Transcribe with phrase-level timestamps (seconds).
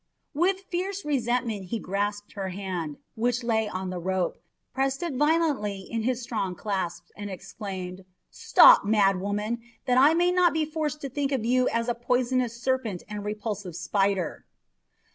[0.33, 4.41] With fierce resentment he grasped her hand, which lay on the rope,
[4.73, 10.31] pressed it violently in his strong clasp, and exclaimed, "Stop, mad woman, that I may
[10.31, 14.47] not be forced to think of you as a poisonous serpent and repulsive spider!"